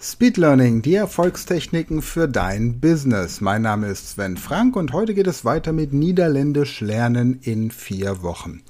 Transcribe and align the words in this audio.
Speed 0.00 0.36
Learning, 0.36 0.80
die 0.80 0.94
Erfolgstechniken 0.94 2.02
für 2.02 2.28
dein 2.28 2.78
Business. 2.78 3.40
Mein 3.40 3.62
Name 3.62 3.88
ist 3.88 4.10
Sven 4.10 4.36
Frank 4.36 4.76
und 4.76 4.92
heute 4.92 5.12
geht 5.12 5.26
es 5.26 5.44
weiter 5.44 5.72
mit 5.72 5.92
Niederländisch 5.92 6.80
lernen 6.80 7.40
in 7.42 7.72
vier 7.72 8.22
Wochen. 8.22 8.62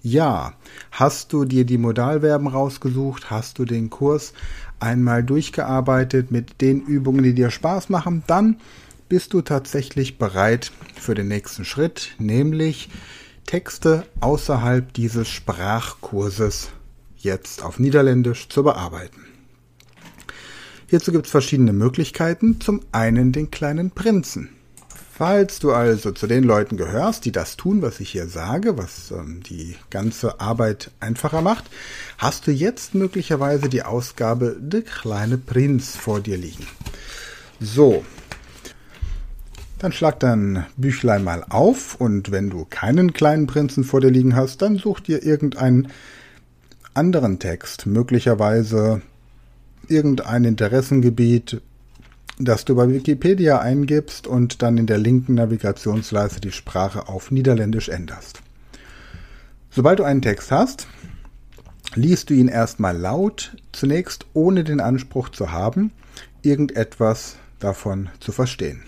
Ja, 0.00 0.54
hast 0.90 1.34
du 1.34 1.44
dir 1.44 1.66
die 1.66 1.76
Modalverben 1.76 2.46
rausgesucht? 2.46 3.30
Hast 3.30 3.58
du 3.58 3.66
den 3.66 3.90
Kurs 3.90 4.32
einmal 4.78 5.22
durchgearbeitet 5.22 6.30
mit 6.30 6.62
den 6.62 6.80
Übungen, 6.80 7.24
die 7.24 7.34
dir 7.34 7.50
Spaß 7.50 7.90
machen? 7.90 8.22
Dann 8.26 8.56
bist 9.10 9.34
du 9.34 9.42
tatsächlich 9.42 10.16
bereit 10.16 10.72
für 10.98 11.14
den 11.14 11.28
nächsten 11.28 11.66
Schritt, 11.66 12.12
nämlich 12.18 12.88
Texte 13.44 14.06
außerhalb 14.20 14.94
dieses 14.94 15.28
Sprachkurses 15.28 16.70
jetzt 17.18 17.62
auf 17.62 17.78
Niederländisch 17.78 18.48
zu 18.48 18.62
bearbeiten. 18.62 19.29
Hierzu 20.90 21.12
gibt 21.12 21.26
es 21.26 21.30
verschiedene 21.30 21.72
Möglichkeiten. 21.72 22.60
Zum 22.60 22.80
einen 22.90 23.30
den 23.30 23.52
kleinen 23.52 23.92
Prinzen. 23.92 24.48
Falls 25.12 25.60
du 25.60 25.70
also 25.70 26.10
zu 26.10 26.26
den 26.26 26.42
Leuten 26.42 26.76
gehörst, 26.76 27.24
die 27.24 27.30
das 27.30 27.56
tun, 27.56 27.80
was 27.80 28.00
ich 28.00 28.10
hier 28.10 28.26
sage, 28.26 28.76
was 28.76 29.12
ähm, 29.12 29.40
die 29.48 29.76
ganze 29.90 30.40
Arbeit 30.40 30.90
einfacher 30.98 31.42
macht, 31.42 31.66
hast 32.18 32.48
du 32.48 32.50
jetzt 32.50 32.96
möglicherweise 32.96 33.68
die 33.68 33.84
Ausgabe 33.84 34.56
Der 34.58 34.82
kleine 34.82 35.38
Prinz 35.38 35.94
vor 35.94 36.18
dir 36.18 36.36
liegen. 36.36 36.66
So. 37.60 38.04
Dann 39.78 39.92
schlag 39.92 40.18
dein 40.18 40.66
Büchlein 40.76 41.22
mal 41.22 41.46
auf 41.48 42.00
und 42.00 42.32
wenn 42.32 42.50
du 42.50 42.66
keinen 42.68 43.12
kleinen 43.12 43.46
Prinzen 43.46 43.84
vor 43.84 44.00
dir 44.00 44.10
liegen 44.10 44.34
hast, 44.34 44.60
dann 44.60 44.76
such 44.76 44.98
dir 44.98 45.22
irgendeinen 45.22 45.92
anderen 46.94 47.38
Text, 47.38 47.86
möglicherweise 47.86 49.02
irgendein 49.90 50.44
Interessengebiet, 50.44 51.60
das 52.38 52.64
du 52.64 52.74
bei 52.74 52.88
Wikipedia 52.88 53.58
eingibst 53.58 54.26
und 54.26 54.62
dann 54.62 54.78
in 54.78 54.86
der 54.86 54.98
linken 54.98 55.34
Navigationsleiste 55.34 56.40
die 56.40 56.52
Sprache 56.52 57.08
auf 57.08 57.30
Niederländisch 57.30 57.88
änderst. 57.88 58.40
Sobald 59.70 59.98
du 59.98 60.04
einen 60.04 60.22
Text 60.22 60.50
hast, 60.50 60.86
liest 61.94 62.30
du 62.30 62.34
ihn 62.34 62.48
erstmal 62.48 62.96
laut, 62.96 63.56
zunächst 63.72 64.26
ohne 64.32 64.64
den 64.64 64.80
Anspruch 64.80 65.28
zu 65.28 65.52
haben, 65.52 65.92
irgendetwas 66.42 67.36
davon 67.58 68.08
zu 68.20 68.32
verstehen. 68.32 68.82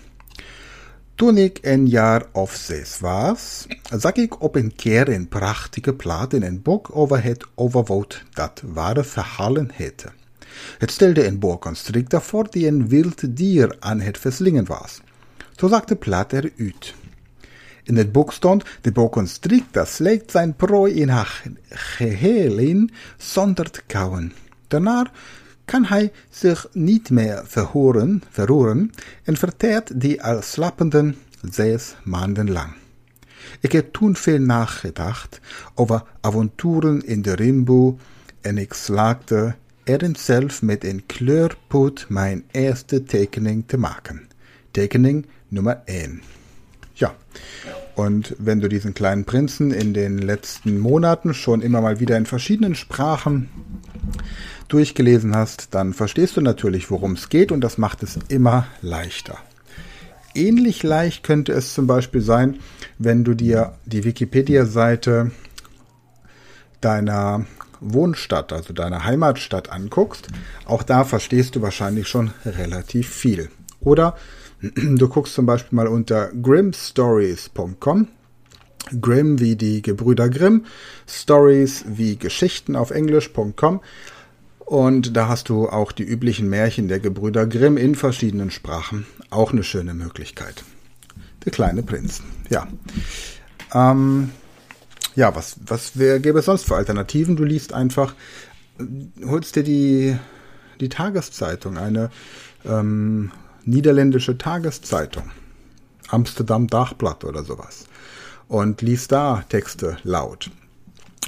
Toen 1.15 1.37
ik 1.37 1.59
een 1.61 2.25
of 2.31 2.55
zes 2.55 2.99
was, 2.99 3.67
zag 3.91 4.13
ik 4.13 4.41
op 4.41 4.55
een 4.55 4.75
keer 4.75 5.09
een 5.09 5.27
prachtige 5.27 5.93
plaat 5.93 6.33
in 6.33 6.43
een 6.43 6.61
boek 6.61 6.95
over 6.95 7.23
het 7.23 7.45
dat 8.33 8.61
ware 8.65 9.03
verhalen 9.03 9.69
heette. 9.73 10.11
Het 10.77 10.91
stelde 10.91 11.25
een 11.27 11.39
boa 11.39 11.57
constrictor 11.57 12.21
voor 12.21 12.47
die 12.49 12.67
een 12.67 12.87
wild 12.87 13.37
dier 13.37 13.75
aan 13.79 13.99
het 13.99 14.17
verslingen 14.17 14.65
was. 14.65 15.01
Zo 15.55 15.67
zag 15.67 15.83
de 15.83 15.95
plaat 15.95 16.33
eruit. 16.33 16.93
In 17.83 17.97
het 17.97 18.11
boek 18.11 18.33
stond, 18.33 18.63
de 18.81 18.91
boa 18.91 19.09
constrictor 19.09 19.87
sleekt 19.87 20.31
zijn 20.31 20.55
prooi 20.55 20.93
in 20.93 21.09
haar 21.09 21.43
geheel 21.69 22.57
in 22.57 22.91
zonder 23.17 23.71
te 23.71 23.81
kauwen. 23.87 24.33
Daarna 24.67 25.11
kan 25.65 25.85
hij 25.85 26.11
zich 26.29 26.67
niet 26.71 27.09
meer 27.09 27.41
verhoren, 27.45 28.23
verroeren 28.29 28.91
en 29.23 29.37
verteert 29.37 30.01
die 30.01 30.23
al 30.23 30.41
slappenden 30.41 31.15
zes 31.51 31.95
maanden 32.03 32.51
lang. 32.51 32.73
Ik 33.59 33.71
heb 33.71 33.93
toen 33.93 34.15
veel 34.15 34.39
nagedacht 34.39 35.39
over 35.75 36.03
avonturen 36.21 37.05
in 37.05 37.21
de 37.21 37.33
Rimbo 37.33 37.97
en 38.41 38.57
ik 38.57 38.73
slaagde 38.73 39.55
erin 39.83 40.15
zelf 40.15 40.61
met 40.61 40.83
een 40.83 41.05
kleurpot 41.05 42.05
mijn 42.09 42.43
erste 42.51 43.03
tekening 43.03 43.63
te 43.67 43.77
maken. 43.77 44.27
Tekening 44.71 45.25
Nummer 45.47 45.81
1. 45.85 46.21
Ja, 46.93 47.15
und 47.95 48.35
wenn 48.39 48.59
du 48.59 48.69
diesen 48.69 48.93
kleinen 48.93 49.25
Prinzen 49.25 49.71
in 49.71 49.93
den 49.93 50.17
letzten 50.17 50.79
Monaten 50.79 51.33
schon 51.33 51.61
immer 51.61 51.81
mal 51.81 51.99
wieder 51.99 52.17
in 52.17 52.25
verschiedenen 52.25 52.75
Sprachen 52.75 53.49
durchgelesen 54.67 55.35
hast, 55.35 55.73
dann 55.73 55.93
verstehst 55.93 56.37
du 56.37 56.41
natürlich, 56.41 56.89
worum 56.89 57.13
es 57.13 57.29
geht 57.29 57.51
und 57.51 57.61
das 57.61 57.77
macht 57.77 58.03
es 58.03 58.17
immer 58.27 58.67
leichter. 58.81 59.37
Ähnlich 60.35 60.81
leicht 60.81 61.23
könnte 61.23 61.51
es 61.51 61.73
zum 61.73 61.85
Beispiel 61.85 62.21
sein, 62.21 62.59
wenn 62.97 63.23
du 63.23 63.35
dir 63.35 63.73
die 63.85 64.03
Wikipedia-Seite 64.03 65.31
deiner 66.81 67.45
Wohnstadt, 67.83 68.53
also 68.53 68.73
deiner 68.73 69.05
Heimatstadt 69.05 69.69
anguckst. 69.69 70.27
Auch 70.65 70.83
da 70.83 71.03
verstehst 71.03 71.55
du 71.55 71.61
wahrscheinlich 71.61 72.07
schon 72.07 72.31
relativ 72.45 73.09
viel. 73.09 73.49
Oder 73.79 74.15
du 74.61 75.07
guckst 75.09 75.33
zum 75.33 75.45
Beispiel 75.45 75.75
mal 75.75 75.87
unter 75.87 76.29
grimstories.com 76.29 78.07
Grimm 78.99 79.39
wie 79.39 79.55
die 79.55 79.81
Gebrüder 79.81 80.27
Grimm, 80.29 80.65
Stories 81.07 81.85
wie 81.87 82.17
Geschichten 82.17 82.75
auf 82.75 82.91
Englisch.com 82.91 83.79
und 84.65 85.15
da 85.15 85.27
hast 85.27 85.49
du 85.49 85.69
auch 85.69 85.91
die 85.91 86.03
üblichen 86.03 86.49
Märchen 86.49 86.87
der 86.87 86.99
Gebrüder 86.99 87.45
Grimm 87.45 87.77
in 87.77 87.95
verschiedenen 87.95 88.51
Sprachen. 88.51 89.05
Auch 89.29 89.51
eine 89.51 89.63
schöne 89.63 89.93
Möglichkeit. 89.93 90.63
Der 91.45 91.51
kleine 91.51 91.83
Prinz. 91.83 92.21
Ja. 92.49 92.67
Ähm, 93.73 94.31
ja, 95.15 95.35
was, 95.35 95.57
was 95.65 95.97
wär, 95.97 96.19
gäbe 96.19 96.39
es 96.39 96.45
sonst 96.45 96.65
für 96.65 96.75
Alternativen? 96.75 97.35
Du 97.35 97.43
liest 97.43 97.73
einfach, 97.73 98.15
holst 99.25 99.55
dir 99.55 99.63
die, 99.63 100.17
die 100.79 100.89
Tageszeitung, 100.89 101.77
eine 101.77 102.09
ähm, 102.65 103.31
niederländische 103.65 104.37
Tageszeitung. 104.37 105.31
Amsterdam 106.09 106.67
Dachblatt 106.67 107.23
oder 107.23 107.43
sowas. 107.43 107.85
Und 108.47 108.81
liest 108.81 109.11
da 109.11 109.43
Texte 109.49 109.97
laut. 110.03 110.51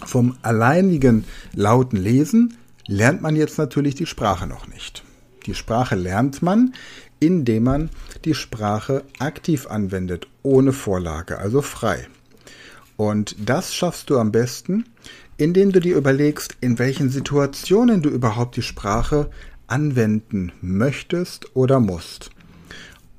Vom 0.06 0.38
alleinigen 0.42 1.26
lauten 1.54 1.98
Lesen 1.98 2.58
lernt 2.88 3.22
man 3.22 3.36
jetzt 3.36 3.58
natürlich 3.58 3.96
die 3.96 4.06
Sprache 4.06 4.46
noch 4.46 4.68
nicht. 4.68 5.04
Die 5.46 5.56
Sprache 5.56 5.96
lernt 5.96 6.42
man, 6.42 6.74
indem 7.20 7.64
man 7.64 7.90
die 8.26 8.36
Sprache 8.36 9.04
aktiv 9.20 9.68
anwendet, 9.68 10.28
ohne 10.44 10.74
Vorlage, 10.74 11.38
also 11.38 11.62
frei. 11.62 12.08
Und 12.98 13.36
das 13.38 13.74
schaffst 13.74 14.10
du 14.10 14.20
am 14.20 14.32
besten, 14.32 14.86
indem 15.38 15.72
du 15.72 15.80
dir 15.80 15.98
überlegst, 15.98 16.56
in 16.62 16.80
welchen 16.80 17.10
Situationen 17.10 18.02
du 18.02 18.10
überhaupt 18.10 18.56
die 18.56 18.62
Sprache 18.62 19.30
anwenden 19.68 20.52
möchtest 20.62 21.56
oder 21.56 21.80
musst. 21.80 22.30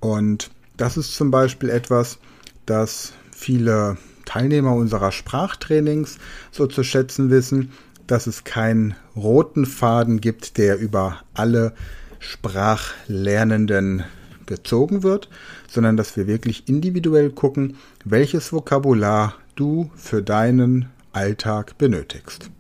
Und 0.01 0.51
das 0.77 0.97
ist 0.97 1.15
zum 1.15 1.31
Beispiel 1.31 1.71
etwas, 1.71 2.19
das 2.65 3.13
viele 3.33 3.97
Teilnehmer 4.25 4.75
unserer 4.75 5.13
Sprachtrainings 5.13 6.19
so 6.51 6.67
zu 6.67 6.83
schätzen 6.83 7.31
wissen, 7.31 7.73
dass 8.07 8.27
es 8.27 8.45
keinen 8.45 8.95
roten 9.15 9.67
Faden 9.67 10.21
gibt, 10.21 10.59
der 10.59 10.79
über 10.79 11.21
alle 11.35 11.75
Sprachlernenden 12.19 14.05
gezogen 14.47 15.03
wird, 15.03 15.29
sondern 15.69 15.97
dass 15.97 16.17
wir 16.17 16.27
wirklich 16.27 16.69
individuell 16.69 17.31
gucken, 17.31 17.77
welches 18.05 18.53
Vokabular 18.53 19.35
du 19.57 19.91
für 19.97 20.23
deinen 20.23 20.89
Alltag 21.13 21.79
benötigst. 21.79 22.51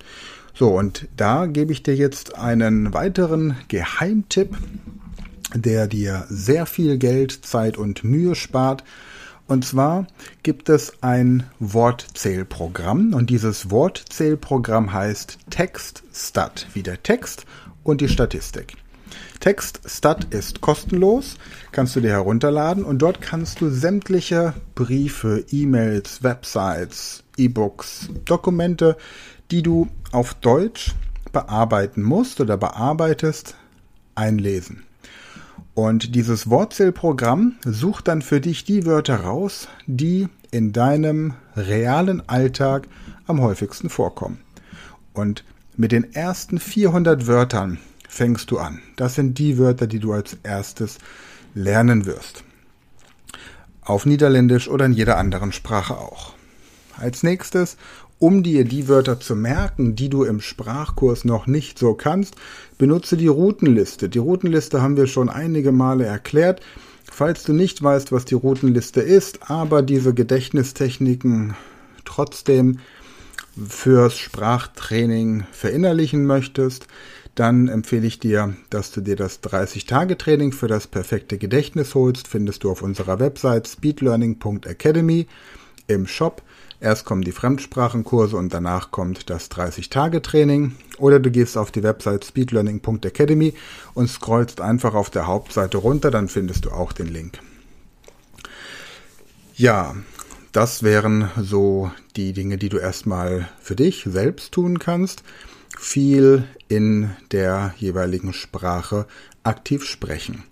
So, 0.54 0.70
und 0.70 1.06
da 1.16 1.46
gebe 1.46 1.72
ich 1.72 1.82
dir 1.82 1.94
jetzt 1.94 2.36
einen 2.36 2.94
weiteren 2.94 3.56
Geheimtipp, 3.68 4.56
der 5.54 5.86
dir 5.86 6.26
sehr 6.28 6.66
viel 6.66 6.98
Geld, 6.98 7.32
Zeit 7.44 7.76
und 7.76 8.04
Mühe 8.04 8.34
spart 8.34 8.82
und 9.48 9.64
zwar 9.64 10.06
gibt 10.42 10.68
es 10.68 11.02
ein 11.02 11.44
Wortzählprogramm 11.60 13.14
und 13.14 13.30
dieses 13.30 13.70
Wortzählprogramm 13.70 14.92
heißt 14.92 15.38
TextStat, 15.50 16.66
wie 16.74 16.82
der 16.82 17.02
Text 17.02 17.46
und 17.84 18.00
die 18.00 18.08
Statistik. 18.08 18.74
TextStat 19.40 20.32
ist 20.34 20.60
kostenlos, 20.60 21.36
kannst 21.72 21.96
du 21.96 22.00
dir 22.00 22.10
herunterladen 22.10 22.84
und 22.84 22.98
dort 22.98 23.20
kannst 23.20 23.60
du 23.60 23.70
sämtliche 23.70 24.54
Briefe, 24.74 25.44
E-Mails, 25.50 26.22
Websites, 26.22 27.22
E-Books, 27.36 28.08
Dokumente, 28.24 28.96
die 29.50 29.62
du 29.62 29.88
auf 30.12 30.34
Deutsch 30.34 30.94
bearbeiten 31.32 32.02
musst 32.02 32.40
oder 32.40 32.56
bearbeitest, 32.56 33.56
einlesen. 34.14 34.84
Und 35.74 36.14
dieses 36.14 36.48
Wortzählprogramm 36.48 37.56
sucht 37.64 38.08
dann 38.08 38.22
für 38.22 38.40
dich 38.40 38.64
die 38.64 38.86
Wörter 38.86 39.20
raus, 39.20 39.68
die 39.86 40.28
in 40.50 40.72
deinem 40.72 41.34
realen 41.54 42.26
Alltag 42.28 42.88
am 43.26 43.42
häufigsten 43.42 43.90
vorkommen. 43.90 44.40
Und 45.12 45.44
mit 45.76 45.92
den 45.92 46.14
ersten 46.14 46.58
400 46.58 47.26
Wörtern 47.26 47.78
fängst 48.16 48.50
du 48.50 48.58
an. 48.58 48.80
Das 48.96 49.14
sind 49.14 49.38
die 49.38 49.58
Wörter, 49.58 49.86
die 49.86 50.00
du 50.00 50.12
als 50.12 50.38
erstes 50.42 50.98
lernen 51.54 52.06
wirst. 52.06 52.42
Auf 53.82 54.06
Niederländisch 54.06 54.68
oder 54.68 54.86
in 54.86 54.92
jeder 54.92 55.18
anderen 55.18 55.52
Sprache 55.52 55.96
auch. 55.96 56.32
Als 56.98 57.22
nächstes 57.22 57.76
Um 58.18 58.42
dir 58.42 58.64
die 58.64 58.88
Wörter 58.88 59.20
zu 59.20 59.36
merken, 59.36 59.94
die 59.94 60.08
du 60.08 60.24
im 60.24 60.40
Sprachkurs 60.40 61.26
noch 61.26 61.46
nicht 61.46 61.78
so 61.78 61.92
kannst, 61.92 62.34
benutze 62.78 63.18
die 63.18 63.26
Routenliste. 63.26 64.08
Die 64.08 64.18
Routenliste 64.18 64.80
haben 64.80 64.96
wir 64.96 65.06
schon 65.06 65.28
einige 65.28 65.70
Male 65.70 66.06
erklärt. 66.06 66.62
Falls 67.04 67.44
du 67.44 67.52
nicht 67.52 67.82
weißt, 67.82 68.12
was 68.12 68.24
die 68.24 68.34
Routenliste 68.34 69.02
ist, 69.02 69.50
aber 69.50 69.82
diese 69.82 70.14
Gedächtnistechniken 70.14 71.54
trotzdem 72.06 72.78
fürs 73.68 74.16
Sprachtraining 74.16 75.44
verinnerlichen 75.52 76.24
möchtest, 76.24 76.86
dann 77.36 77.68
empfehle 77.68 78.06
ich 78.06 78.18
dir, 78.18 78.56
dass 78.70 78.90
du 78.90 79.02
dir 79.02 79.14
das 79.14 79.42
30-Tage-Training 79.42 80.52
für 80.52 80.68
das 80.68 80.86
perfekte 80.86 81.36
Gedächtnis 81.36 81.94
holst. 81.94 82.28
Findest 82.28 82.64
du 82.64 82.70
auf 82.70 82.80
unserer 82.82 83.20
Website 83.20 83.68
speedlearning.academy 83.68 85.26
im 85.86 86.06
Shop. 86.06 86.42
Erst 86.80 87.04
kommen 87.04 87.22
die 87.22 87.32
Fremdsprachenkurse 87.32 88.36
und 88.38 88.54
danach 88.54 88.90
kommt 88.90 89.28
das 89.28 89.50
30-Tage-Training. 89.50 90.76
Oder 90.96 91.20
du 91.20 91.30
gehst 91.30 91.58
auf 91.58 91.70
die 91.70 91.82
Website 91.82 92.24
speedlearning.academy 92.24 93.52
und 93.92 94.08
scrollst 94.08 94.62
einfach 94.62 94.94
auf 94.94 95.10
der 95.10 95.26
Hauptseite 95.26 95.76
runter, 95.76 96.10
dann 96.10 96.28
findest 96.28 96.64
du 96.64 96.70
auch 96.70 96.92
den 96.92 97.08
Link. 97.08 97.38
Ja, 99.54 99.94
das 100.52 100.82
wären 100.82 101.30
so 101.38 101.90
die 102.16 102.32
Dinge, 102.32 102.56
die 102.56 102.70
du 102.70 102.78
erstmal 102.78 103.48
für 103.60 103.76
dich 103.76 104.04
selbst 104.06 104.52
tun 104.52 104.78
kannst. 104.78 105.22
Viel 105.76 106.44
in 106.68 107.10
der 107.32 107.74
jeweiligen 107.78 108.32
Sprache 108.32 109.06
aktiv 109.44 109.84
sprechen. 109.84 110.44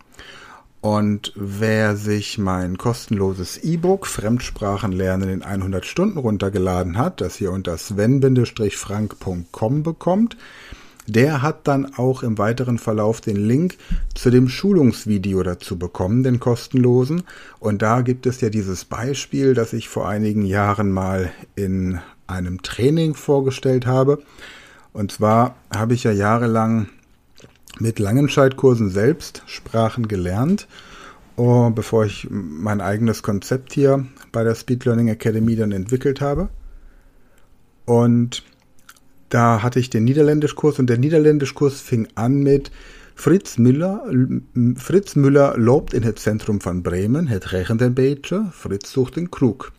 Und 0.80 1.32
wer 1.34 1.96
sich 1.96 2.36
mein 2.36 2.76
kostenloses 2.76 3.56
E-Book 3.56 4.06
Fremdsprachen 4.06 4.92
lernen 4.92 5.30
in 5.30 5.42
100 5.42 5.86
Stunden 5.86 6.18
runtergeladen 6.18 6.98
hat, 6.98 7.22
das 7.22 7.36
hier 7.36 7.52
unter 7.52 7.78
sven-frank.com 7.78 9.82
bekommt, 9.82 10.36
der 11.06 11.42
hat 11.42 11.68
dann 11.68 11.94
auch 11.96 12.22
im 12.22 12.38
weiteren 12.38 12.78
Verlauf 12.78 13.22
den 13.22 13.36
Link 13.36 13.76
zu 14.14 14.30
dem 14.30 14.48
Schulungsvideo 14.48 15.42
dazu 15.42 15.78
bekommen, 15.78 16.22
den 16.22 16.38
kostenlosen. 16.38 17.22
Und 17.60 17.82
da 17.82 18.02
gibt 18.02 18.26
es 18.26 18.42
ja 18.42 18.50
dieses 18.50 18.84
Beispiel, 18.84 19.54
das 19.54 19.72
ich 19.72 19.88
vor 19.88 20.06
einigen 20.08 20.44
Jahren 20.44 20.92
mal 20.92 21.32
in 21.56 21.98
einem 22.26 22.60
Training 22.62 23.14
vorgestellt 23.14 23.86
habe. 23.86 24.22
Und 24.94 25.10
zwar 25.10 25.56
habe 25.74 25.92
ich 25.92 26.04
ja 26.04 26.12
jahrelang 26.12 26.86
mit 27.80 27.98
Langenscheidkursen 27.98 28.88
selbst 28.88 29.42
Sprachen 29.46 30.06
gelernt, 30.06 30.68
oh, 31.36 31.70
bevor 31.70 32.04
ich 32.04 32.28
mein 32.30 32.80
eigenes 32.80 33.24
Konzept 33.24 33.72
hier 33.72 34.06
bei 34.30 34.44
der 34.44 34.54
Speed 34.54 34.84
Learning 34.84 35.08
Academy 35.08 35.56
dann 35.56 35.72
entwickelt 35.72 36.20
habe. 36.20 36.48
Und 37.84 38.44
da 39.30 39.64
hatte 39.64 39.80
ich 39.80 39.90
den 39.90 40.04
Niederländischkurs 40.04 40.78
und 40.78 40.88
der 40.88 40.98
Niederländischkurs 40.98 41.80
fing 41.80 42.06
an 42.14 42.44
mit 42.44 42.70
Fritz 43.16 43.58
Müller, 43.58 44.04
Fritz 44.76 45.16
Müller 45.16 45.58
lobt 45.58 45.92
in 45.92 46.04
het 46.04 46.20
Zentrum 46.20 46.60
von 46.60 46.84
Bremen, 46.84 47.26
het 47.26 47.46
regent 47.46 47.94
beetje, 47.96 48.46
Fritz 48.52 48.92
sucht 48.92 49.16
den 49.16 49.30
Krug. 49.30 49.72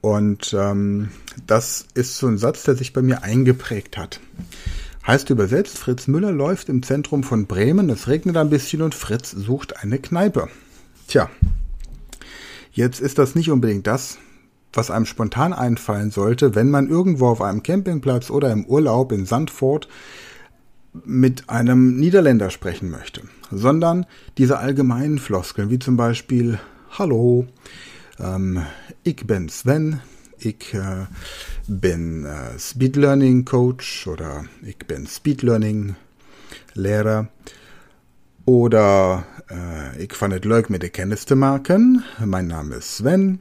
Und 0.00 0.54
ähm, 0.56 1.08
das 1.46 1.86
ist 1.94 2.18
so 2.18 2.28
ein 2.28 2.38
Satz, 2.38 2.62
der 2.62 2.76
sich 2.76 2.92
bei 2.92 3.02
mir 3.02 3.22
eingeprägt 3.22 3.96
hat. 3.96 4.20
Heißt 5.06 5.30
übersetzt, 5.30 5.78
Fritz 5.78 6.06
Müller 6.06 6.32
läuft 6.32 6.68
im 6.68 6.82
Zentrum 6.82 7.22
von 7.22 7.46
Bremen, 7.46 7.88
es 7.90 8.08
regnet 8.08 8.36
ein 8.36 8.50
bisschen 8.50 8.82
und 8.82 8.94
Fritz 8.94 9.30
sucht 9.30 9.82
eine 9.82 9.98
Kneipe. 9.98 10.48
Tja, 11.08 11.30
jetzt 12.72 13.00
ist 13.00 13.18
das 13.18 13.34
nicht 13.34 13.50
unbedingt 13.50 13.86
das, 13.86 14.18
was 14.72 14.90
einem 14.90 15.06
spontan 15.06 15.54
einfallen 15.54 16.10
sollte, 16.10 16.54
wenn 16.54 16.70
man 16.70 16.88
irgendwo 16.88 17.28
auf 17.28 17.40
einem 17.40 17.62
Campingplatz 17.62 18.30
oder 18.30 18.52
im 18.52 18.66
Urlaub 18.66 19.12
in 19.12 19.24
Sandford 19.24 19.88
mit 21.04 21.48
einem 21.48 21.96
Niederländer 21.98 22.50
sprechen 22.50 22.90
möchte, 22.90 23.22
sondern 23.50 24.04
diese 24.36 24.58
allgemeinen 24.58 25.18
Floskeln, 25.18 25.70
wie 25.70 25.78
zum 25.78 25.96
Beispiel 25.96 26.58
Hallo, 26.90 27.46
ähm, 28.20 28.64
ich 29.02 29.26
bin 29.26 29.48
Sven, 29.48 30.00
ich 30.38 30.74
äh, 30.74 31.06
bin 31.66 32.24
äh, 32.24 32.58
Speed 32.58 32.96
Learning 32.96 33.44
Coach 33.44 34.06
oder 34.06 34.44
ich 34.62 34.78
bin 34.78 35.06
Speed 35.06 35.42
Learning 35.42 35.96
Lehrer 36.74 37.28
oder 38.44 39.24
äh, 39.50 40.02
ich 40.02 40.12
es 40.12 40.44
leuk 40.44 40.70
mit 40.70 40.82
Kennis 40.90 41.26
zu 41.26 41.36
machen. 41.36 42.04
Mein 42.24 42.46
Name 42.46 42.76
ist 42.76 42.96
Sven 42.96 43.40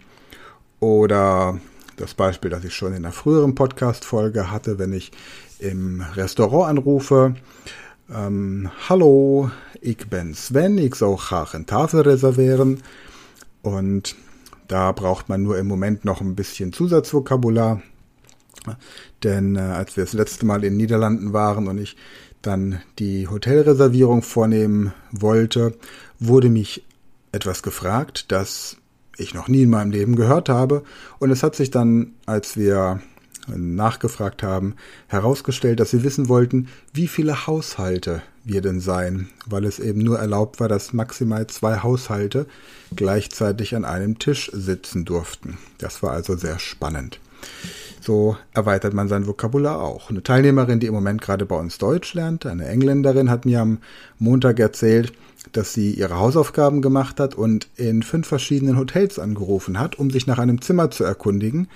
oder 0.80 1.60
das 1.98 2.14
Beispiel, 2.14 2.52
das 2.52 2.64
ich 2.64 2.76
schon 2.76 2.94
in 2.94 3.06
einer 3.06 3.12
früheren 3.12 3.56
Podcast-Folge 3.56 4.52
hatte, 4.52 4.80
wenn 4.80 4.94
ich 4.94 5.12
im 5.60 6.02
Restaurant 6.02 6.70
anrufe. 6.70 7.36
Ähm, 8.14 8.70
Hallo, 8.88 9.52
ich 9.82 10.08
bin 10.10 10.34
Sven, 10.34 10.78
ich 10.78 10.96
soll 10.96 11.16
graag 11.16 11.56
eine 11.56 11.66
Tafel 11.66 12.02
reservieren. 12.02 12.84
Und 13.64 14.16
da 14.68 14.92
braucht 14.92 15.30
man 15.30 15.44
nur 15.44 15.58
im 15.58 15.68
Moment 15.68 16.06
noch 16.06 16.22
ein 16.22 16.36
bisschen 16.36 16.74
Zusatzvokabular. 16.74 17.82
Denn 19.24 19.56
äh, 19.56 19.60
als 19.60 19.96
wir 19.96 20.04
das 20.04 20.14
letzte 20.14 20.46
Mal 20.46 20.64
in 20.64 20.74
den 20.74 20.78
Niederlanden 20.78 21.34
waren 21.34 21.68
und 21.68 21.78
ich 21.78 21.96
dann 22.42 22.82
die 23.00 23.28
Hotelreservierung 23.28 24.22
vornehmen 24.22 24.94
wollte, 25.12 25.78
wurde 26.20 26.50
mich 26.50 26.84
etwas 27.32 27.64
gefragt, 27.64 28.32
das 28.32 28.78
ich 29.18 29.34
noch 29.34 29.48
nie 29.48 29.64
in 29.64 29.70
meinem 29.70 29.92
Leben 29.92 30.16
gehört 30.16 30.50
habe. 30.50 30.84
Und 31.20 31.32
es 31.32 31.44
hat 31.44 31.56
sich 31.56 31.72
dann, 31.72 32.14
als 32.26 32.58
wir 32.58 33.02
nachgefragt 33.48 34.44
haben, 34.44 34.76
herausgestellt, 35.08 35.80
dass 35.80 35.92
sie 35.92 36.04
wissen 36.04 36.28
wollten, 36.28 36.68
wie 36.94 37.08
viele 37.08 37.48
Haushalte 37.48 38.22
wir 38.48 38.62
denn 38.62 38.80
seien, 38.80 39.30
weil 39.46 39.66
es 39.66 39.80
eben 39.80 40.00
nur 40.00 40.20
erlaubt 40.20 40.60
war, 40.60 40.68
dass 40.68 40.94
maximal 40.94 41.48
zwei 41.48 41.80
Haushalte 41.80 42.48
gleichzeitig 42.96 43.76
an 43.76 43.86
einem 43.86 44.20
Tisch 44.20 44.50
sitzen 44.54 45.06
durften. 45.06 45.58
Das 45.78 46.02
war 46.02 46.12
also 46.12 46.36
sehr 46.38 46.58
spannend. 46.58 47.20
So 48.02 48.38
erweitert 48.54 48.94
man 48.94 49.10
sein 49.10 49.28
Vokabular 49.28 49.82
auch. 49.82 50.10
Eine 50.10 50.24
Teilnehmerin, 50.24 50.80
die 50.80 50.88
im 50.88 50.94
Moment 50.94 51.22
gerade 51.22 51.46
bei 51.46 51.58
uns 51.58 51.78
Deutsch 51.78 52.14
lernt, 52.14 52.46
eine 52.46 52.66
Engländerin, 52.68 53.30
hat 53.30 53.46
mir 53.46 53.60
am 53.60 53.80
Montag 54.18 54.60
erzählt, 54.60 55.12
dass 55.52 55.74
sie 55.74 55.92
ihre 55.92 56.18
Hausaufgaben 56.18 56.82
gemacht 56.82 57.20
hat 57.20 57.36
und 57.36 57.68
in 57.76 58.04
fünf 58.04 58.28
verschiedenen 58.28 58.78
Hotels 58.78 59.20
angerufen 59.20 59.80
hat, 59.80 60.00
um 60.00 60.10
sich 60.10 60.26
nach 60.26 60.40
einem 60.40 60.62
Zimmer 60.62 60.90
zu 60.90 61.04
erkundigen. 61.04 61.68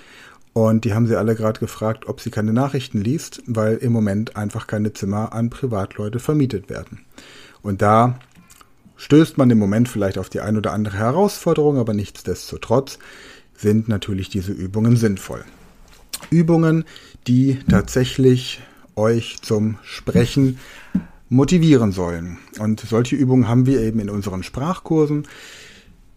Und 0.52 0.84
die 0.84 0.92
haben 0.92 1.06
sie 1.06 1.16
alle 1.16 1.34
gerade 1.34 1.60
gefragt, 1.60 2.06
ob 2.08 2.20
sie 2.20 2.30
keine 2.30 2.52
Nachrichten 2.52 3.00
liest, 3.00 3.42
weil 3.46 3.76
im 3.76 3.92
Moment 3.92 4.36
einfach 4.36 4.66
keine 4.66 4.92
Zimmer 4.92 5.32
an 5.32 5.48
Privatleute 5.48 6.18
vermietet 6.18 6.68
werden. 6.68 7.00
Und 7.62 7.80
da 7.80 8.18
stößt 8.96 9.38
man 9.38 9.50
im 9.50 9.58
Moment 9.58 9.88
vielleicht 9.88 10.18
auf 10.18 10.28
die 10.28 10.40
ein 10.40 10.56
oder 10.56 10.72
andere 10.72 10.98
Herausforderung, 10.98 11.78
aber 11.78 11.94
nichtsdestotrotz 11.94 12.98
sind 13.56 13.88
natürlich 13.88 14.28
diese 14.28 14.52
Übungen 14.52 14.96
sinnvoll. 14.96 15.44
Übungen, 16.30 16.84
die 17.26 17.58
tatsächlich 17.68 18.60
euch 18.94 19.38
zum 19.42 19.78
Sprechen 19.82 20.58
motivieren 21.28 21.92
sollen. 21.92 22.38
Und 22.58 22.80
solche 22.80 23.16
Übungen 23.16 23.48
haben 23.48 23.64
wir 23.64 23.80
eben 23.80 24.00
in 24.00 24.10
unseren 24.10 24.42
Sprachkursen. 24.42 25.26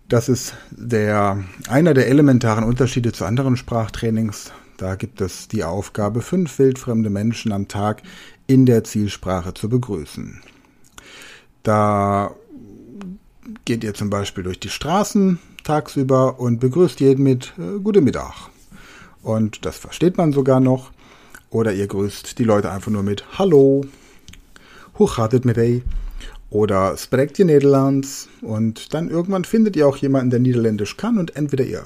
Das 0.07 0.29
ist 0.29 0.53
der, 0.71 1.43
einer 1.67 1.93
der 1.93 2.07
elementaren 2.07 2.63
Unterschiede 2.63 3.11
zu 3.11 3.25
anderen 3.25 3.57
Sprachtrainings. 3.57 4.51
Da 4.77 4.95
gibt 4.95 5.21
es 5.21 5.47
die 5.47 5.63
Aufgabe, 5.63 6.21
fünf 6.21 6.59
wildfremde 6.59 7.09
Menschen 7.09 7.51
am 7.51 7.67
Tag 7.67 8.03
in 8.45 8.65
der 8.65 8.83
Zielsprache 8.83 9.53
zu 9.53 9.69
begrüßen. 9.69 10.41
Da 11.63 12.31
geht 13.63 13.83
ihr 13.83 13.93
zum 13.93 14.09
Beispiel 14.09 14.43
durch 14.43 14.59
die 14.59 14.69
Straßen 14.69 15.39
tagsüber 15.63 16.39
und 16.39 16.59
begrüßt 16.59 16.99
jeden 16.99 17.23
mit 17.23 17.53
äh, 17.57 17.79
Guten 17.79 18.03
Mittag. 18.03 18.49
Und 19.23 19.65
das 19.65 19.77
versteht 19.77 20.17
man 20.17 20.33
sogar 20.33 20.59
noch. 20.59 20.91
Oder 21.49 21.73
ihr 21.73 21.87
grüßt 21.87 22.37
die 22.37 22.43
Leute 22.43 22.69
einfach 22.71 22.91
nur 22.91 23.01
mit 23.01 23.25
Hallo 23.39 23.83
hoe 24.95 25.07
gaat 25.07 25.31
het 25.31 25.43
met 25.43 25.55
hij? 25.55 25.83
Oder 26.49 26.95
spreekt 26.97 27.39
ihr 27.39 27.45
Nederlands? 27.45 28.29
Und 28.41 28.93
dann 28.93 29.09
irgendwann 29.09 29.45
findet 29.45 29.75
ihr 29.75 29.87
auch 29.87 29.97
jemanden, 29.97 30.29
der 30.29 30.39
Niederländisch 30.39 30.97
kann 30.97 31.17
und 31.17 31.35
entweder 31.35 31.65
ihr 31.65 31.85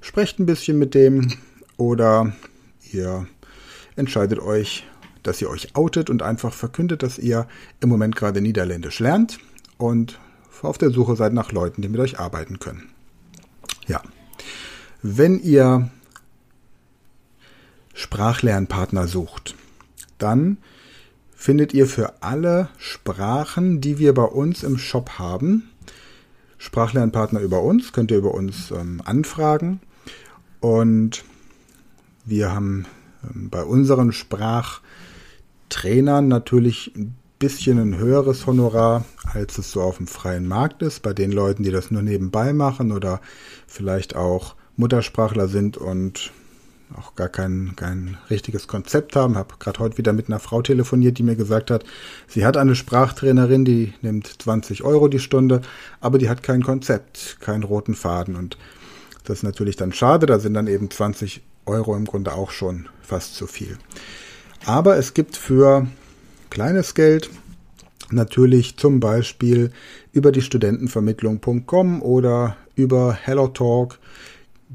sprecht 0.00 0.38
ein 0.38 0.46
bisschen 0.46 0.78
mit 0.78 0.94
dem 0.94 1.32
oder 1.76 2.32
ihr 2.92 3.26
entscheidet 3.96 4.40
euch, 4.40 4.84
dass 5.22 5.40
ihr 5.40 5.48
euch 5.48 5.76
outet 5.76 6.10
und 6.10 6.22
einfach 6.22 6.52
verkündet, 6.52 7.02
dass 7.02 7.18
ihr 7.18 7.46
im 7.80 7.88
Moment 7.88 8.16
gerade 8.16 8.40
Niederländisch 8.40 8.98
lernt 8.98 9.38
und 9.78 10.18
auf 10.62 10.78
der 10.78 10.90
Suche 10.90 11.16
seid 11.16 11.32
nach 11.32 11.52
Leuten, 11.52 11.82
die 11.82 11.88
mit 11.88 12.00
euch 12.00 12.20
arbeiten 12.20 12.58
können. 12.58 12.88
Ja. 13.86 14.00
Wenn 15.02 15.40
ihr 15.40 15.90
Sprachlernpartner 17.94 19.08
sucht, 19.08 19.56
dann 20.18 20.58
findet 21.42 21.74
ihr 21.74 21.88
für 21.88 22.22
alle 22.22 22.68
Sprachen, 22.78 23.80
die 23.80 23.98
wir 23.98 24.14
bei 24.14 24.22
uns 24.22 24.62
im 24.62 24.78
Shop 24.78 25.18
haben. 25.18 25.68
Sprachlernpartner 26.56 27.40
über 27.40 27.62
uns, 27.62 27.92
könnt 27.92 28.12
ihr 28.12 28.18
über 28.18 28.32
uns 28.32 28.70
ähm, 28.70 29.02
anfragen. 29.04 29.80
Und 30.60 31.24
wir 32.24 32.54
haben 32.54 32.86
ähm, 33.24 33.50
bei 33.50 33.64
unseren 33.64 34.12
Sprachtrainern 34.12 36.28
natürlich 36.28 36.92
ein 36.94 37.16
bisschen 37.40 37.80
ein 37.80 37.98
höheres 37.98 38.46
Honorar, 38.46 39.04
als 39.24 39.58
es 39.58 39.72
so 39.72 39.82
auf 39.82 39.96
dem 39.96 40.06
freien 40.06 40.46
Markt 40.46 40.80
ist. 40.80 41.02
Bei 41.02 41.12
den 41.12 41.32
Leuten, 41.32 41.64
die 41.64 41.72
das 41.72 41.90
nur 41.90 42.02
nebenbei 42.02 42.52
machen 42.52 42.92
oder 42.92 43.20
vielleicht 43.66 44.14
auch 44.14 44.54
Muttersprachler 44.76 45.48
sind 45.48 45.76
und 45.76 46.30
auch 46.96 47.14
gar 47.14 47.28
kein, 47.28 47.72
kein 47.76 48.16
richtiges 48.30 48.66
Konzept 48.66 49.16
haben. 49.16 49.36
Habe 49.36 49.54
gerade 49.58 49.80
heute 49.80 49.98
wieder 49.98 50.12
mit 50.12 50.28
einer 50.28 50.38
Frau 50.38 50.62
telefoniert, 50.62 51.18
die 51.18 51.22
mir 51.22 51.36
gesagt 51.36 51.70
hat, 51.70 51.84
sie 52.28 52.44
hat 52.44 52.56
eine 52.56 52.74
Sprachtrainerin, 52.74 53.64
die 53.64 53.94
nimmt 54.02 54.26
20 54.26 54.82
Euro 54.84 55.08
die 55.08 55.18
Stunde, 55.18 55.62
aber 56.00 56.18
die 56.18 56.28
hat 56.28 56.42
kein 56.42 56.62
Konzept, 56.62 57.38
keinen 57.40 57.62
roten 57.62 57.94
Faden. 57.94 58.36
Und 58.36 58.56
das 59.24 59.38
ist 59.38 59.42
natürlich 59.42 59.76
dann 59.76 59.92
schade, 59.92 60.26
da 60.26 60.38
sind 60.38 60.54
dann 60.54 60.66
eben 60.66 60.90
20 60.90 61.42
Euro 61.66 61.96
im 61.96 62.04
Grunde 62.04 62.34
auch 62.34 62.50
schon 62.50 62.88
fast 63.02 63.36
zu 63.36 63.46
viel. 63.46 63.78
Aber 64.64 64.96
es 64.96 65.14
gibt 65.14 65.36
für 65.36 65.86
kleines 66.50 66.94
Geld 66.94 67.30
natürlich 68.10 68.76
zum 68.76 69.00
Beispiel 69.00 69.70
über 70.12 70.32
die 70.32 70.42
Studentenvermittlung.com 70.42 72.02
oder 72.02 72.56
über 72.74 73.12
HelloTalk 73.14 73.98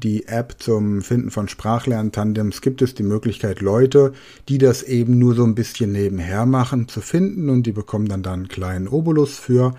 die 0.02 0.26
App 0.26 0.56
zum 0.58 1.02
Finden 1.02 1.30
von 1.30 1.48
Sprachlerntandems 1.48 2.60
gibt 2.60 2.82
es 2.82 2.94
die 2.94 3.02
Möglichkeit, 3.02 3.60
Leute, 3.60 4.12
die 4.48 4.58
das 4.58 4.82
eben 4.82 5.18
nur 5.18 5.34
so 5.34 5.44
ein 5.44 5.54
bisschen 5.54 5.92
nebenher 5.92 6.46
machen, 6.46 6.88
zu 6.88 7.00
finden 7.00 7.50
und 7.50 7.64
die 7.64 7.72
bekommen 7.72 8.08
dann 8.08 8.22
da 8.22 8.32
einen 8.32 8.48
kleinen 8.48 8.88
Obolus 8.88 9.38
für. 9.38 9.74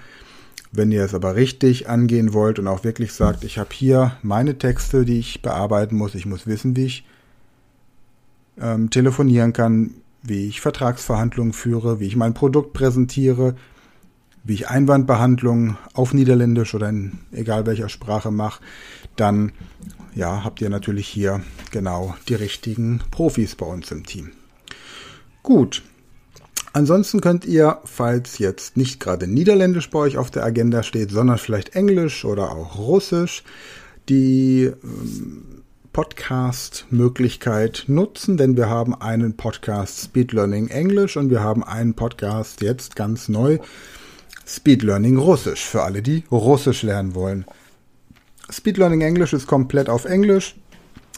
Wenn 0.72 0.92
ihr 0.92 1.04
es 1.04 1.14
aber 1.14 1.36
richtig 1.36 1.90
angehen 1.90 2.34
wollt 2.34 2.60
und 2.60 2.68
auch 2.68 2.84
wirklich 2.84 3.14
sagt, 3.14 3.44
ich 3.44 3.58
habe 3.58 3.70
hier 3.72 4.18
meine 4.22 4.58
Texte, 4.58 5.06
die 5.06 5.20
ich 5.20 5.42
bearbeiten 5.42 5.96
muss, 5.96 6.16
ich 6.16 6.26
muss 6.26 6.46
wissen, 6.46 6.76
wie 6.76 6.86
ich 6.86 7.06
ähm, 8.60 8.90
telefonieren 8.90 9.54
kann, 9.54 9.96
wie 10.22 10.48
ich 10.48 10.62
Vertragsverhandlungen 10.62 11.54
führe, 11.54 12.00
wie 12.00 12.08
ich 12.08 12.18
mein 12.18 12.34
Produkt 12.34 12.74
präsentiere, 12.74 13.56
wie 14.44 14.54
ich 14.54 14.68
Einwandbehandlungen 14.70 15.78
auf 15.94 16.14
Niederländisch 16.14 16.76
oder 16.76 16.90
in 16.90 17.20
egal 17.32 17.66
welcher 17.66 17.90
Sprache 17.90 18.32
mache, 18.32 18.62
dann 19.16 19.52
ja, 20.16 20.44
habt 20.44 20.62
ihr 20.62 20.70
natürlich 20.70 21.08
hier 21.08 21.42
genau 21.72 22.16
die 22.28 22.36
richtigen 22.36 23.01
Profis 23.12 23.56
bei 23.56 23.66
uns 23.66 23.92
im 23.92 24.06
Team. 24.06 24.32
Gut. 25.44 25.84
Ansonsten 26.72 27.20
könnt 27.20 27.46
ihr, 27.46 27.80
falls 27.84 28.38
jetzt 28.38 28.78
nicht 28.78 29.00
gerade 29.00 29.28
Niederländisch 29.28 29.89
bei 29.89 30.00
euch 30.00 30.18
auf 30.18 30.30
der 30.30 30.44
Agenda 30.44 30.84
steht, 30.84 31.10
sondern 31.10 31.39
vielleicht 31.39 31.75
Englisch 31.75 32.25
oder 32.25 32.51
auch 32.51 32.78
Russisch, 32.78 33.44
die 34.08 34.72
ähm, 34.84 35.63
Podcast-Möglichkeit 35.94 37.86
nutzen, 37.88 38.38
denn 38.38 38.56
wir 38.56 38.70
haben 38.70 38.94
einen 38.94 39.36
Podcast 39.36 40.00
Speed 40.00 40.32
Learning 40.32 40.68
Englisch 40.68 41.18
und 41.18 41.32
wir 41.32 41.42
haben 41.42 41.63
einen 41.63 41.96
Podcast 41.96 42.62
jetzt 42.62 42.96
ganz 42.96 43.28
neu 43.28 43.58
Speed 44.46 44.84
Learning 44.84 45.18
Russisch 45.18 45.66
für 45.66 45.82
alle, 45.82 46.01
die 46.01 46.24
Russisch 46.32 46.84
lernen 46.84 47.16
wollen. 47.16 47.46
Speed 48.60 48.78
Learning 48.78 49.00
Englisch 49.00 49.32
ist 49.32 49.48
komplett 49.48 49.88
auf 49.88 50.04
Englisch. 50.04 50.58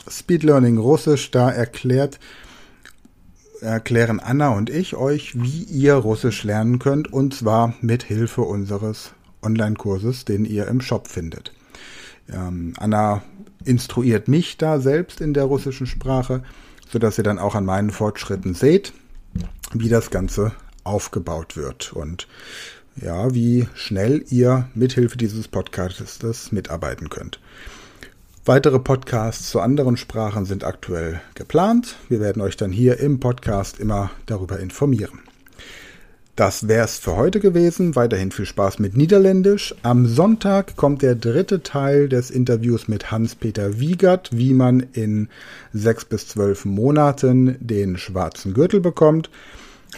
Speed 0.07 0.43
Learning 0.43 0.77
Russisch, 0.77 1.31
da 1.31 1.50
erklärt, 1.50 2.19
erklären 3.62 4.19
Anna 4.19 4.50
und 4.50 4.69
ich 4.69 4.95
euch, 4.95 5.41
wie 5.41 5.63
ihr 5.63 5.95
Russisch 5.95 6.43
lernen 6.43 6.77
könnt, 6.77 7.12
und 7.12 7.33
zwar 7.33 7.74
mit 7.81 8.03
Hilfe 8.03 8.43
unseres 8.43 9.13
Online-Kurses, 9.41 10.24
den 10.24 10.45
ihr 10.45 10.67
im 10.67 10.81
Shop 10.81 11.07
findet. 11.07 11.51
Ähm, 12.31 12.75
Anna 12.77 13.24
instruiert 13.65 14.27
mich 14.27 14.57
da 14.57 14.79
selbst 14.79 15.19
in 15.19 15.33
der 15.33 15.45
russischen 15.45 15.88
Sprache, 15.88 16.43
sodass 16.91 17.17
ihr 17.17 17.24
dann 17.24 17.39
auch 17.39 17.55
an 17.55 17.65
meinen 17.65 17.89
Fortschritten 17.89 18.53
seht, 18.53 18.93
wie 19.74 19.89
das 19.89 20.12
Ganze 20.12 20.51
aufgebaut 20.83 21.57
wird. 21.57 21.91
Und 21.91 22.27
ja, 23.01 23.34
wie 23.34 23.67
schnell 23.74 24.24
ihr 24.29 24.67
mithilfe 24.74 25.17
dieses 25.17 25.48
Podcasts 25.48 26.51
mitarbeiten 26.51 27.10
könnt. 27.10 27.39
Weitere 28.46 28.79
Podcasts 28.79 29.50
zu 29.50 29.60
anderen 29.60 29.98
Sprachen 29.98 30.46
sind 30.46 30.63
aktuell 30.63 31.22
geplant. 31.36 31.98
Wir 32.10 32.20
werden 32.20 32.41
euch 32.41 32.58
dann 32.58 32.72
hier 32.72 33.00
im 33.00 33.20
Podcast 33.20 33.79
immer 33.79 34.10
darüber 34.25 34.60
informieren. 34.60 35.20
Das 36.36 36.67
wär's 36.67 36.98
für 36.98 37.15
heute 37.17 37.39
gewesen. 37.39 37.96
Weiterhin 37.96 38.31
viel 38.31 38.48
Spaß 38.48 38.79
mit 38.79 38.98
Niederländisch. 38.98 39.75
Am 39.84 40.08
Sonntag 40.08 40.75
kommt 40.75 41.03
der 41.03 41.13
dritte 41.13 41.62
Teil 41.62 42.10
des 42.10 42.31
Interviews 42.31 42.88
mit 42.88 43.12
Hans-Peter 43.12 43.79
Wiegert, 43.79 44.29
wie 44.31 44.53
man 44.53 44.79
in 44.93 45.27
sechs 45.72 46.05
bis 46.05 46.27
zwölf 46.27 46.65
Monaten 46.65 47.58
den 47.60 47.98
schwarzen 47.98 48.53
Gürtel 48.53 48.79
bekommt. 48.79 49.29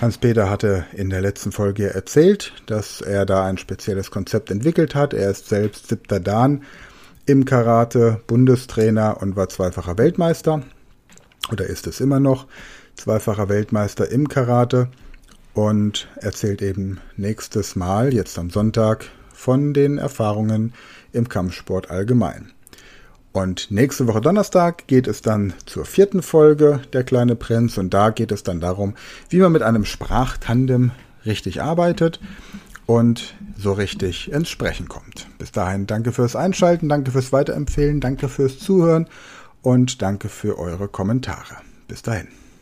Hans-Peter 0.01 0.50
hatte 0.50 0.85
in 0.93 1.09
der 1.09 1.21
letzten 1.21 1.51
Folge 1.51 1.93
erzählt, 1.93 2.53
dass 2.65 3.01
er 3.01 3.25
da 3.25 3.45
ein 3.45 3.57
spezielles 3.57 4.12
Konzept 4.12 4.50
entwickelt 4.50 4.95
hat. 4.95 5.13
Er 5.13 5.29
ist 5.29 5.47
selbst 5.47 5.88
siebter 5.88 6.19
Dan 6.19 6.63
im 7.25 7.45
Karate, 7.45 8.19
Bundestrainer 8.27 9.21
und 9.21 9.35
war 9.35 9.50
zweifacher 9.50 9.97
Weltmeister. 9.97 10.63
Oder 11.51 11.65
ist 11.65 11.88
es 11.88 12.01
immer 12.01 12.19
noch 12.19 12.47
zweifacher 12.95 13.50
Weltmeister 13.50 14.09
im 14.09 14.27
Karate 14.27 14.88
und 15.53 16.07
erzählt 16.15 16.62
eben 16.62 17.00
nächstes 17.15 17.75
Mal, 17.75 18.13
jetzt 18.13 18.39
am 18.39 18.50
Sonntag, 18.50 19.05
von 19.33 19.73
den 19.73 19.97
Erfahrungen 19.97 20.73
im 21.12 21.29
Kampfsport 21.29 21.91
allgemein. 21.91 22.52
Und 23.33 23.71
nächste 23.71 24.07
Woche 24.07 24.21
Donnerstag 24.21 24.85
geht 24.85 25.07
es 25.07 25.23
dann 25.23 25.53
zur 25.65 25.85
vierten 25.85 26.21
Folge 26.21 26.81
Der 26.93 27.03
kleine 27.03 27.35
Prinz 27.35 27.79
und 27.79 27.91
da 27.91 28.11
geht 28.11 28.31
es 28.31 28.43
dann 28.43 28.61
darum, 28.61 28.93
wie 29.29 29.39
man 29.39 29.51
mit 29.51 29.63
einem 29.63 29.85
Sprachtandem 29.85 30.91
richtig 31.25 31.61
arbeitet 31.61 32.19
und 32.85 33.33
so 33.57 33.73
richtig 33.73 34.31
ins 34.31 34.49
Sprechen 34.49 34.87
kommt. 34.87 35.27
Bis 35.39 35.51
dahin 35.51 35.87
danke 35.87 36.11
fürs 36.11 36.35
Einschalten, 36.35 36.89
danke 36.89 37.09
fürs 37.09 37.33
Weiterempfehlen, 37.33 38.01
danke 38.01 38.29
fürs 38.29 38.59
Zuhören 38.59 39.07
und 39.63 40.03
danke 40.03 40.29
für 40.29 40.59
eure 40.59 40.87
Kommentare. 40.87 41.57
Bis 41.87 42.03
dahin. 42.03 42.27